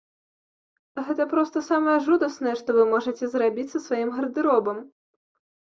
Гэта 1.09 1.27
проста 1.33 1.57
самае 1.67 1.97
жудаснае, 2.09 2.55
што 2.63 2.69
вы 2.79 2.83
можаце 2.95 3.23
зрабіць 3.37 3.69
са 3.77 3.85
сваім 3.87 4.09
гардэробам. 4.19 4.85